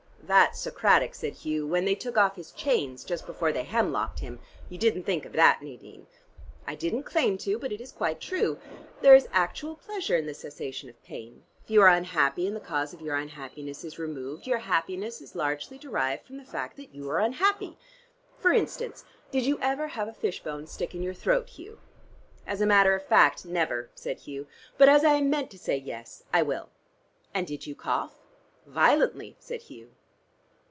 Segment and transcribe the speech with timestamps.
[0.23, 4.39] "That's Socratic," said Hugh, "when they took off his chains just before they hemlocked him.
[4.69, 6.07] You didn't think of that, Nadine."
[6.65, 8.57] "I didn't claim to, but it is quite true.
[9.01, 11.43] There is actual pleasure in the cessation of pain.
[11.65, 15.35] If you are unhappy and the cause of your unhappiness is removed, your happiness is
[15.35, 17.77] largely derived from the fact that you were unhappy.
[18.39, 21.77] For instance, did you ever have a fish bone stick in your throat, Hugh?"
[22.47, 24.47] "As a matter of fact, never," said Hugh.
[24.77, 26.69] "But as I am meant to say 'yes,' I will."
[27.33, 28.13] "And did you cough?"
[28.65, 29.89] "Violently," said Hugh.